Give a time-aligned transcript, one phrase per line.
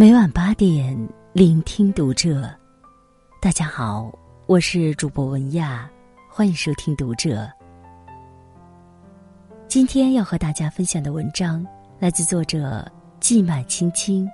[0.00, 0.96] 每晚八点，
[1.32, 2.48] 聆听读者。
[3.42, 5.90] 大家好，我是主播文亚，
[6.30, 7.50] 欢迎收听读者。
[9.66, 11.66] 今天要和大家分享的文章
[11.98, 12.88] 来自作者
[13.18, 14.30] 季麦青青。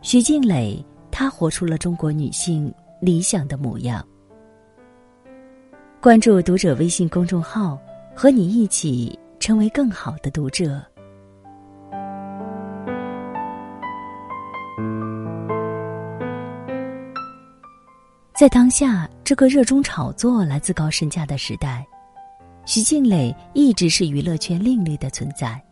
[0.00, 4.06] 徐静蕾，她活出了中国女性理想的模样。
[6.00, 7.76] 关注读者微信公众号，
[8.14, 10.80] 和你一起成为更好的读者。
[18.40, 21.86] 在当下这个热衷炒作、来自高身价的时代，
[22.64, 25.62] 徐静蕾一直是娱乐圈另类的存在。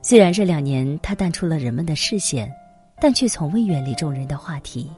[0.00, 2.50] 虽然这两年她淡出了人们的视线，
[2.98, 4.90] 但却从未远离众人的话题。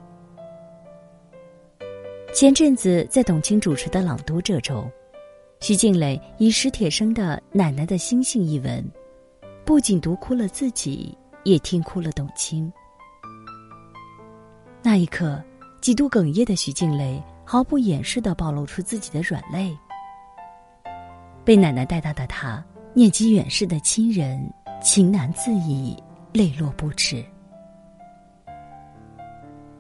[2.33, 4.89] 前阵子在董卿主持的《朗读者》中，
[5.59, 8.89] 徐静蕾以史铁生的《奶奶的星星》一文，
[9.65, 12.73] 不仅读哭了自己，也听哭了董卿。
[14.85, 15.43] 那一刻。
[15.89, 19.75] 几度哽咽的徐静蕾毫不掩饰的暴露出自己的软肋。
[21.47, 24.39] 被奶奶带大的她，念及远逝的亲人，
[24.83, 25.97] 情难自已，
[26.31, 27.25] 泪落不止。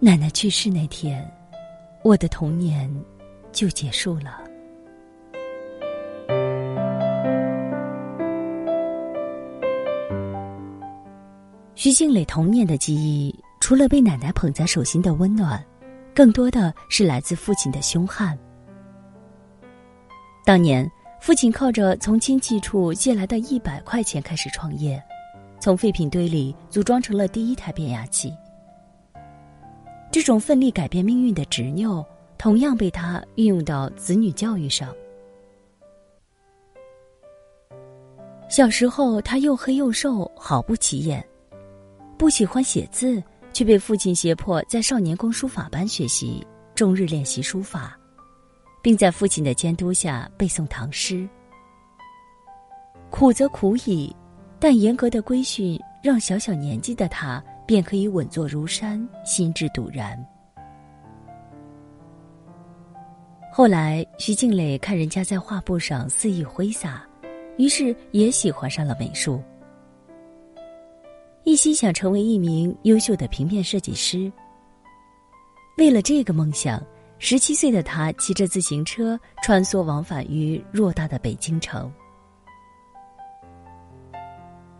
[0.00, 1.30] 奶奶去世那天，
[2.02, 2.90] 我的童年
[3.52, 4.40] 就结束了。
[11.74, 15.62] 徐静蕾童年的记忆，除了被奶奶捧在手心的温暖。
[16.14, 18.36] 更多的是来自父亲的凶悍。
[20.44, 25.02] 当年，父亲靠着从亲戚处借来的一百块钱开始创业，
[25.60, 28.32] 从废品堆里组装成了第一台变压器。
[30.10, 32.04] 这种奋力改变命运的执拗，
[32.38, 34.94] 同样被他运用到子女教育上。
[38.48, 41.22] 小时候，他又黑又瘦，毫不起眼，
[42.16, 43.22] 不喜欢写字。
[43.52, 47.98] 却被父亲胁迫在少年宫书法班学习，终日练习书法，
[48.82, 51.28] 并在父亲的监督下背诵唐诗。
[53.10, 54.14] 苦则苦矣，
[54.60, 60.16] 但严格的规训让小小年纪的他便可以稳坐如山，心智笃然。
[63.50, 67.02] 后来，徐静蕾看人家在画布上肆意挥洒，
[67.56, 69.42] 于是也喜欢上了美术。
[71.44, 74.30] 一心想成为一名优秀的平面设计师。
[75.78, 76.82] 为了这个梦想，
[77.18, 81.90] 十七岁的他骑着自行车穿梭往返于偌大的北京城。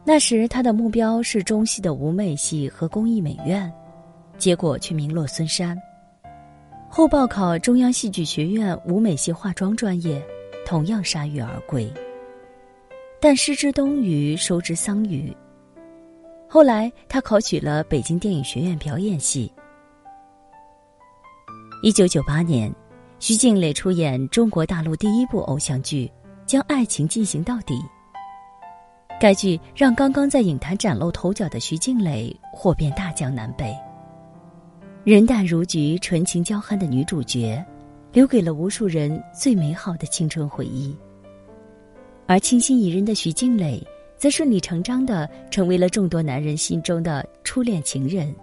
[0.05, 3.73] 那时他的目标是中戏的舞美系和工艺美院，
[4.39, 5.77] 结果却名落孙山。
[6.89, 10.23] 后报考中央戏剧学院舞美系化妆专业，
[10.65, 11.93] 同样铩羽而归。
[13.21, 15.37] 但失之东隅，收之桑榆。
[16.51, 19.53] 后来，他考取了北京电影学院表演系。
[21.83, 22.75] 一九九八年，
[23.21, 26.07] 徐静蕾出演中国大陆第一部偶像剧
[26.47, 27.75] 《将爱情进行到底》。
[29.21, 33.77] 该剧让刚刚在影坛崭露头角的徐静蕾火遍大江南北。
[35.05, 37.63] 人淡如菊、纯情娇憨的女主角，
[38.11, 40.97] 留给了无数人最美好的青春回忆。
[42.27, 43.87] 而清新宜人的徐静蕾。
[44.19, 48.35] 则顺理成章的成为了众多男人心中的初恋情人。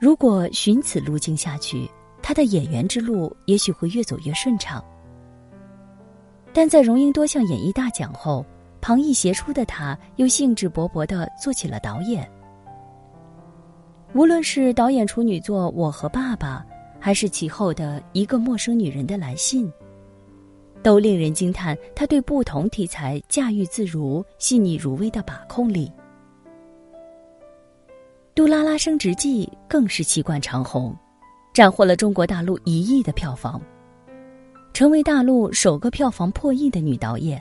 [0.00, 1.88] 如果循此路径下去，
[2.20, 4.84] 他的演员之路也许会越走越顺畅。
[6.52, 8.44] 但在荣膺多项演艺大奖后，
[8.80, 12.28] 旁逸斜出的他又兴致勃勃的做起了导演。
[14.14, 16.64] 无论是导演处女作《我和爸爸》，
[16.98, 19.70] 还是其后的一个陌生女人的来信。
[20.88, 25.86] 都令人惊叹他对不同题材驾驭自如、细腻入微的把控力。
[28.34, 30.96] 《杜拉拉升职记》更是气贯长虹，
[31.52, 33.60] 斩获了中国大陆一亿的票房，
[34.72, 37.38] 成为大陆首个票房破亿的女导演。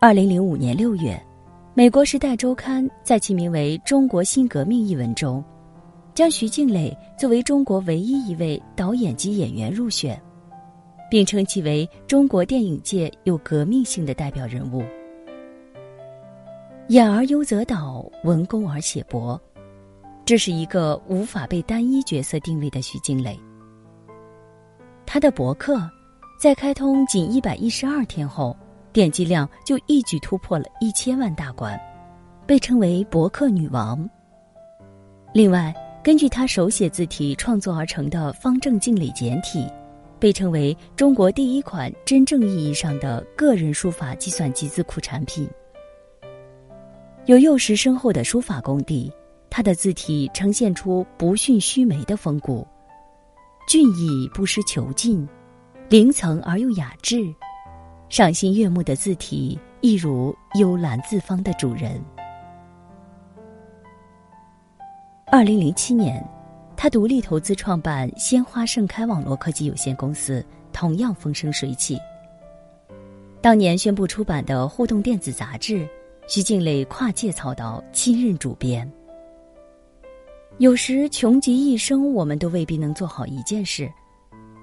[0.00, 1.22] 二零零五年六月，
[1.74, 5.44] 美国《时代周刊》在其名为《中国新革命》一文中，
[6.14, 10.18] 将徐静蕾作为中国唯一一位导演及演员入选。
[11.10, 14.82] 并称其为中国电影界有革命性的代表人物。
[16.88, 19.40] 演而优则导，文功而写博，
[20.24, 23.38] 这是一个无法被单一角色定位的徐静蕾。
[25.06, 25.80] 他的博客，
[26.40, 28.56] 在开通仅一百一十二天后，
[28.92, 31.78] 点击量就一举突破了一千万大关，
[32.46, 34.08] 被称为博客女王。
[35.32, 35.72] 另外，
[36.02, 39.64] 根据他手写字体创作而成的方正静蕾简体。
[40.20, 45.48] 被称为中国第一款真正意义上的个人书法计算机字库产品。
[47.24, 49.10] 有幼时深厚的书法功底，
[49.48, 52.66] 他的字体呈现出不逊须眉的风骨，
[53.66, 55.26] 俊逸不失遒劲，
[55.88, 57.34] 灵层而又雅致，
[58.08, 61.98] 赏心悦目的字体，一如幽兰字方的主人。
[65.26, 66.26] 二零零七年，
[66.82, 70.42] 他独立投资创办鲜花盛开网络科技有限公司，
[70.72, 71.98] 同样风生水起。
[73.42, 75.86] 当年宣布出版的互动电子杂志。
[76.26, 78.90] 徐静蕾跨界操刀，亲任主编。
[80.56, 83.92] 有时穷极一生，我们都未必能做好一件事，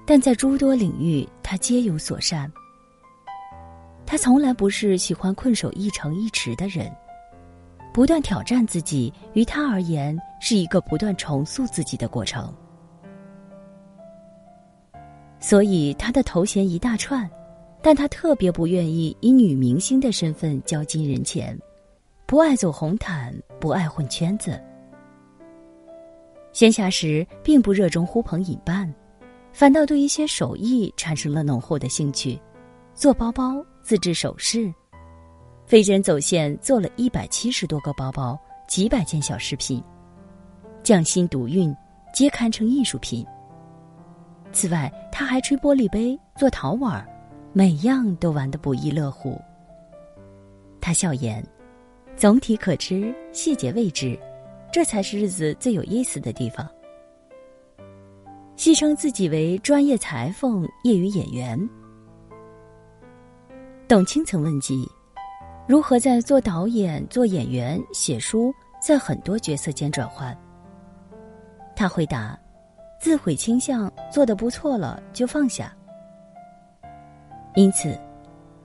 [0.04, 2.50] 但在诸多领域，他皆有所善。
[4.04, 6.90] 他从来不是喜欢困守一城一池的人，
[7.98, 12.54] 不断挑战自己，于他而言是一个不断重塑自己的过程。
[15.40, 17.28] 所以，他的头衔一大串。
[17.82, 21.58] 但他特别不愿意以女明星的身份交金人钱，
[22.24, 24.62] 不爱走红毯，不爱混圈子。
[26.52, 28.94] 闲暇时并不热衷呼朋引伴，
[29.52, 32.40] 反倒对一些手艺产生了浓厚的兴趣，
[32.94, 34.72] 做包包、自制首饰，
[35.68, 39.84] 飞针走线做了一百七十多个包包，几百件小饰品，
[40.82, 41.76] 匠心独运，
[42.10, 43.22] 皆堪称艺术品。
[44.50, 47.06] 此外，他还吹玻璃杯，做陶碗。
[47.52, 49.38] 每样都玩得不亦乐乎。
[50.80, 51.44] 他笑言
[52.16, 54.18] ：“总体可知，细节未知，
[54.72, 56.66] 这才是日子最有意思的地方。”
[58.56, 61.68] 戏称自己为专业裁缝、业余演员。
[63.86, 64.88] 董卿曾问及
[65.68, 68.50] ：“如何在做导演、做演员、写书，
[68.80, 70.34] 在很多角色间转换？”
[71.76, 72.36] 他回答
[72.98, 75.76] ：“自毁倾向，做得不错了就放下。”
[77.54, 78.00] 因此，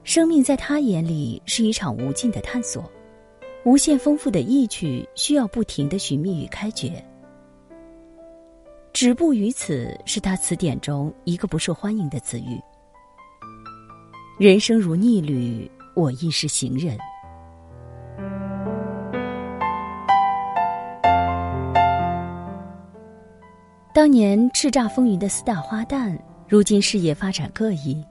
[0.06, 2.90] 生命在他眼里是一场无尽的探索，
[3.66, 7.04] 无限丰富的意趣需要不停的寻觅与开掘。
[8.94, 12.62] 止步于此是他词典中一个不受欢迎的词语。
[14.40, 16.98] 人生如逆旅，我亦是行人。
[23.94, 26.18] 当年叱咤风云的四大花旦，
[26.48, 28.04] 如今事业发展各异。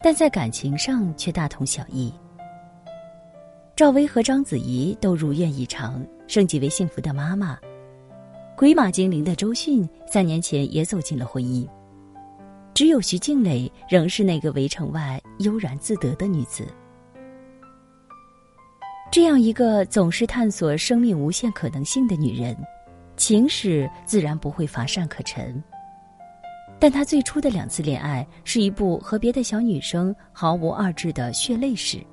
[0.00, 2.14] 但在感情上却大同小异。
[3.74, 7.58] 赵薇和章子怡都如愿以偿，升级为幸福的妈妈。
[8.56, 11.68] 鬼马精灵的周迅三年前也走进了婚姻。
[12.74, 16.64] 只有徐静蕾仍是那个围城外悠然自得的女子。
[19.10, 22.56] 这样一个总是探索生命无限可能性的女人，
[23.16, 25.62] 情史自然不会乏善可陈。
[26.78, 32.04] 但她最初的两次恋爱是一部和别的小女生毫无二致的血泪史，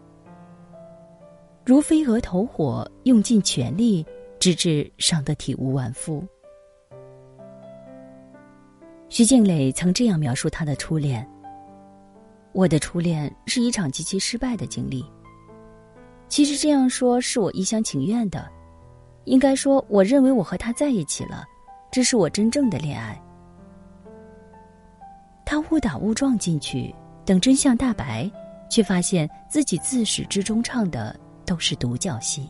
[1.65, 4.03] 如飞蛾投火，用尽全力，
[4.39, 6.25] 直至伤得体无完肤。
[9.09, 11.27] 徐静蕾曾这样描述她的初恋
[12.53, 15.06] ：“我的初恋是一场极其失败的经历。
[16.27, 18.48] 其实这样说是我一厢情愿的，
[19.25, 21.45] 应该说我认为我和他在一起了，
[21.92, 23.19] 这是我真正的恋爱。”
[25.45, 28.30] 他误打误撞进去，等真相大白，
[28.69, 32.49] 却发现自己自始至终唱的都是独角戏。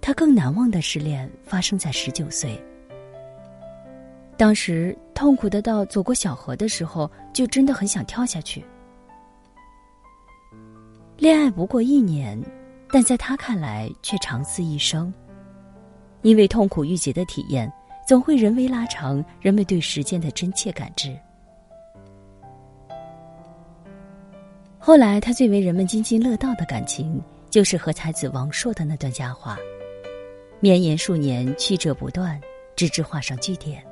[0.00, 2.58] 他更难忘的失恋发生在十九岁，
[4.36, 8.64] 当时痛苦的到走过小河的时候，就真的很想跳下去。
[11.18, 12.40] 恋爱不过一年，
[12.90, 15.12] 但在他看来却长似一生，
[16.22, 17.72] 因为痛苦郁结的体验。
[18.06, 21.18] 总会人为拉长人们对时间的真切感知。
[24.78, 27.20] 后来，他最为人们津津乐道的感情，
[27.50, 29.58] 就是和才子王朔的那段佳话，
[30.60, 32.40] 绵延数年，曲折不断，
[32.76, 33.84] 直至画上句点。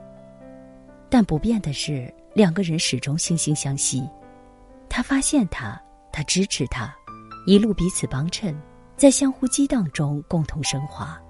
[1.10, 4.08] 但不变的是，两个人始终惺惺相惜。
[4.88, 5.76] 他发现他，
[6.12, 6.94] 他支持他，
[7.46, 8.58] 一路彼此帮衬，
[8.96, 11.20] 在相互激荡中共同升华。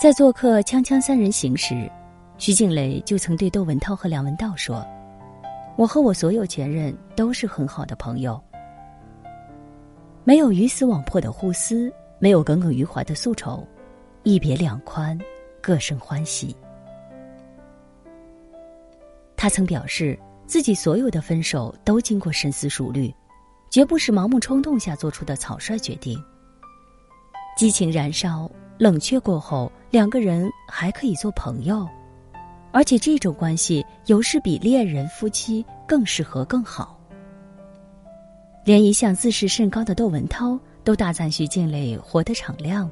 [0.00, 1.90] 在做客《锵锵三人行》时，
[2.38, 4.86] 徐静蕾就曾对窦文涛和梁文道说
[5.76, 8.40] ：“我和我所有前任都是很好的朋友，
[10.22, 13.66] 没有鱼死网破的互撕，没有耿耿于怀的宿愁，
[14.22, 15.18] 一别两宽，
[15.60, 16.54] 各生欢喜。”
[19.34, 23.12] 他曾表示，自己所有的分手都经过深思熟虑，
[23.70, 26.22] 绝不是盲目冲动下做出的草率决定。
[27.56, 28.50] 激情燃烧。
[28.78, 31.88] 冷却过后，两个人还可以做朋友，
[32.72, 37.00] 而且这种关系有时比恋人、夫妻更适合、更好。
[38.66, 42.90] 连一向自视甚高的窦文涛都大赞徐静蕾活得敞亮。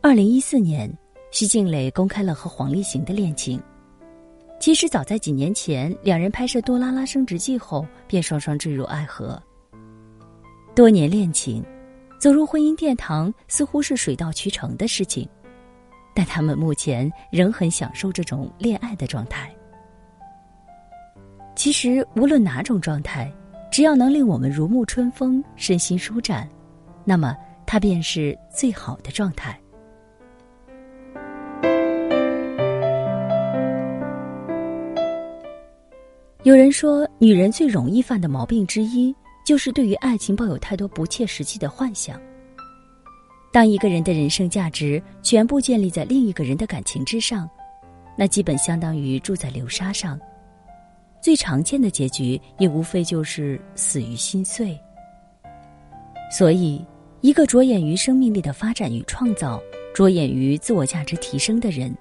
[0.00, 0.92] 二零一四年，
[1.30, 3.62] 徐静蕾公开了和黄立行的恋情。
[4.60, 9.42] 其实早在几年前，两人拍摄《多拉拉升职记》后，便双双坠入爱河。
[10.76, 11.64] 多年恋情，
[12.18, 15.26] 走入婚姻殿堂似乎是水到渠成的事情，
[16.14, 19.50] 但他们目前仍很享受这种恋爱的状态。
[21.56, 23.32] 其实，无论哪种状态，
[23.72, 26.46] 只要能令我们如沐春风、身心舒展，
[27.02, 29.58] 那么它便是最好的状态。
[36.42, 42.18] 有人说，女人最容易犯的毛病之一，就是对于爱情抱有太多不切实际的幻想。
[43.52, 47.46] 当一个人的人生价值全部建立在另一个人的感情之上，
[48.16, 50.18] 那基本相当于住在流沙上。
[51.20, 54.78] 最常见的结局，也无非就是死于心碎。
[56.32, 56.82] 所以，
[57.20, 59.60] 一个着眼于生命力的发展与创造，
[59.92, 61.94] 着眼于自我价值提升的人。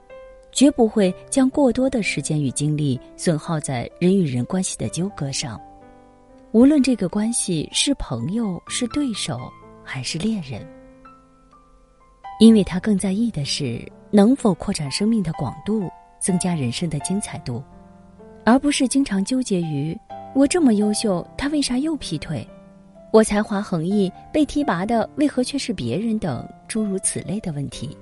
[0.52, 5.60] 绝不会将过多的时间与精力损耗在人与人关系的纠葛上，
[6.52, 9.40] 无论这个关系是朋友、是对手
[9.84, 10.68] 还是恋人，
[12.40, 13.80] 因为他更在意的是
[14.12, 15.90] 能否扩展生命的广度，
[16.20, 17.64] 增加人生的精彩度，
[18.44, 19.98] 而不是经常纠结于
[20.34, 22.46] 我这么优秀，他为啥又劈腿？
[23.12, 26.20] 我才华横溢，被提拔的为何却是别人？
[26.20, 27.98] 等诸如此类的问题。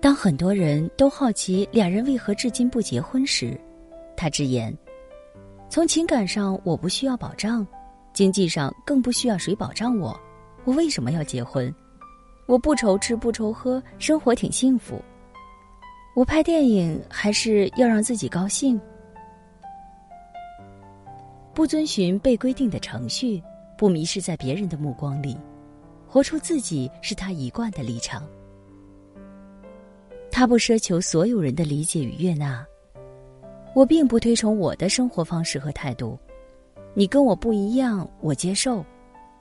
[0.00, 3.60] 当很多人都好奇两人为何至今不结婚时，
[4.16, 4.74] 他直言
[5.68, 7.66] ：“从情感上我不需要保障，
[8.14, 10.18] 经济上更不需要谁保障我，
[10.64, 11.72] 我为什么要结婚？
[12.46, 14.98] 我不愁吃不愁喝，生活挺幸福。
[16.16, 18.80] 我拍电影还是要让自己高兴，
[21.52, 23.42] 不遵循被规定的程序，
[23.76, 25.36] 不迷失在别人的目光里，
[26.08, 28.26] 活出自己是他一贯的立场。”
[30.40, 32.66] 他不奢求所有人的理解与悦纳，
[33.74, 36.18] 我并不推崇我的生活方式和态度。
[36.94, 38.82] 你跟我不一样，我接受。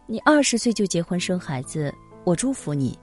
[0.08, 1.90] 你二十岁就结婚生孩子，
[2.26, 3.00] 我祝福你。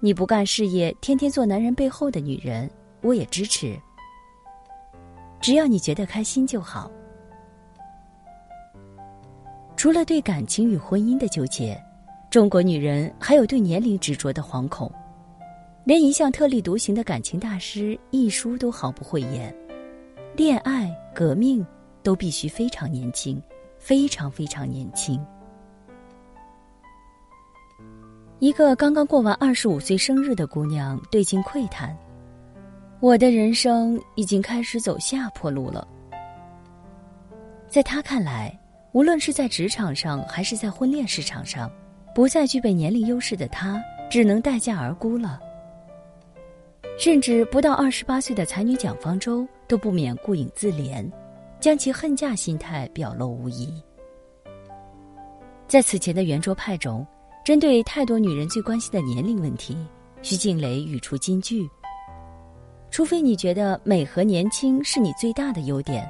[0.00, 2.68] 你不干事业，天天做男人背后的女人，
[3.00, 3.78] 我也支持。
[5.40, 6.90] 只要你觉得开心就好。
[9.76, 11.80] 除了对感情与婚姻的纠结，
[12.28, 14.92] 中国女人还有对年龄执着的惶恐。
[15.84, 19.54] 连一向特立独行的感情大师一书都毫不讳言，
[20.34, 21.64] 恋爱、革命
[22.02, 23.40] 都必须非常年轻，
[23.78, 25.22] 非常非常年轻。
[28.38, 31.94] 一个刚刚过完二十五岁生日的姑娘对镜喟叹
[33.00, 35.86] ：“我的人生已经开始走下坡路了。”
[37.68, 38.58] 在她看来，
[38.92, 41.70] 无论是在职场上还是在婚恋市场上，
[42.14, 45.38] 不再具备年龄优势的她，只能待价而沽了。
[46.98, 51.10] 甚至不到二十八岁的才女蒋方舟都不免顾影自怜，
[51.60, 53.82] 将其恨嫁心态表露无遗。
[55.66, 57.04] 在此前的圆桌派中，
[57.44, 59.76] 针对太多女人最关心的年龄问题，
[60.22, 61.68] 徐静蕾语出金句
[62.90, 66.08] ：“除非你觉得美和年轻是你最大的优点，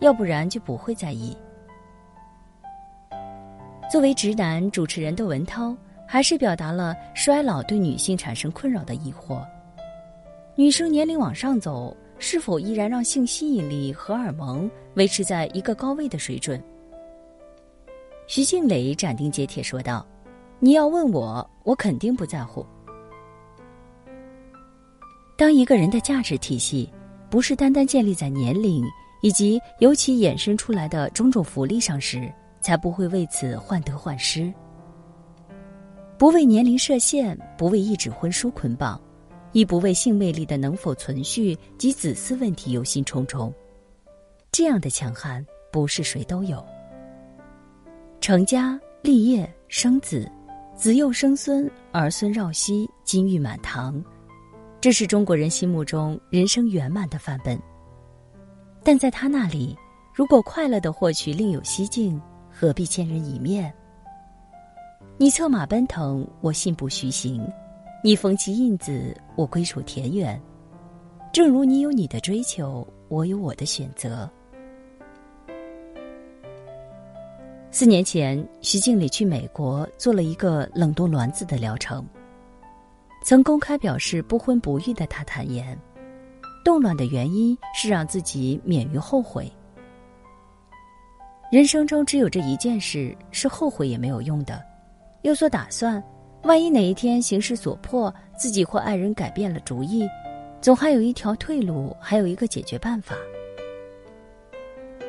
[0.00, 1.34] 要不然就不会在意。”
[3.90, 5.74] 作为直男主持人的文涛，
[6.06, 9.42] 还是表达了衰老对女性产生困扰的疑惑。
[10.58, 16.58] 女生年龄往上走，是否依然让性吸引力、荷尔蒙维持在一个高位的水准？
[18.26, 20.06] 徐静蕾斩钉截铁说道
[20.58, 22.64] ：“你要问我，我肯定不在乎。
[25.36, 26.90] 当一个人的价值体系
[27.28, 28.82] 不是单单建立在年龄
[29.20, 32.32] 以及由其衍生出来的种种福利上时，
[32.62, 34.50] 才不会为此患得患失。
[36.16, 38.98] 不为年龄设限，不为一纸婚书捆绑。”
[39.56, 43.50] 亦不为性魅力的能否存续及子嗣问题忧心忡忡，
[44.52, 46.62] 这样的强悍不是谁都有。
[48.20, 50.30] 成家立业生子，
[50.74, 54.04] 子幼生孙，儿孙绕膝，金玉满堂，
[54.78, 57.58] 这是中国人心目中人生圆满的范本。
[58.84, 59.74] 但在他那里，
[60.12, 62.20] 如果快乐的获取另有蹊径，
[62.52, 63.72] 何必千人一面？
[65.16, 67.50] 你策马奔腾，我信步徐行。
[68.06, 70.40] 你封其印子，我归属田园。
[71.32, 74.30] 正如你有你的追求，我有我的选择。
[77.72, 82.06] 四年前，徐静蕾去美国做了一个冷冻卵子的疗程。
[83.24, 85.76] 曾公开表示不婚不育的她坦言，
[86.64, 89.50] 冻卵的原因是让自己免于后悔。
[91.50, 94.64] 人生中只有这一件事是后悔也没有用的，
[95.22, 96.00] 有所打算。
[96.46, 100.08] 万一哪一天形势所迫，自己或爱人改变了主意，
[100.60, 103.16] 总还有一条退路，还有一个解决办法。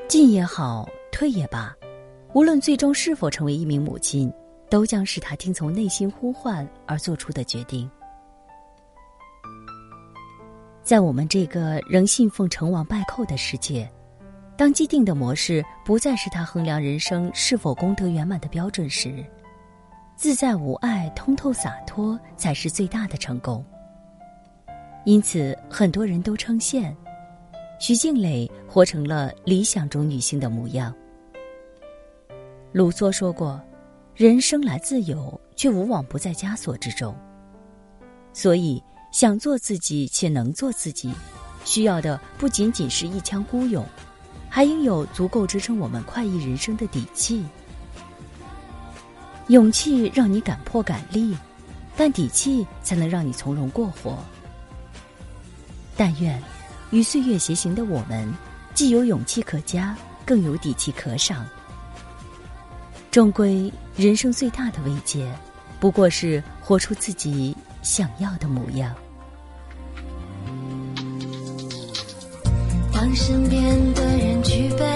[0.08, 1.76] 进也好，退也罢，
[2.34, 4.34] 无论最终是否成为一名母亲，
[4.68, 7.88] 都将是他听从内心呼唤而做出的决定。
[10.82, 13.88] 在我们这个仍信奉成王败寇的世界，
[14.58, 19.24] 当既定的模式不再是他衡量人生是否功德圆满的标准时，
[20.18, 23.64] 自在无碍、通透洒脱才是最大的成功。
[25.06, 26.94] 因此，很多人都称羡
[27.80, 30.94] 徐静蕾活成了理想中女性的模样。
[32.74, 33.62] 卢梭说过
[34.16, 37.16] ：“人生来自由，却无往不在枷锁之中。”
[38.34, 38.84] 所以。
[39.10, 41.12] 想做自己且能做自己，
[41.64, 43.84] 需要的不仅仅是一腔孤勇，
[44.50, 47.44] 还应有足够支撑我们快意人生的底气。
[49.48, 51.36] 勇气让你敢破敢立，
[51.96, 54.18] 但底气才能让你从容过活。
[55.96, 56.42] 但愿
[56.92, 58.32] 与岁月偕行的我们，
[58.74, 61.46] 既有勇气可嘉，更有底气可赏。
[63.10, 65.32] 终归，人生最大的慰藉，
[65.80, 68.94] 不过是活出自己想要的模样。
[72.92, 74.87] 当身边的人举杯，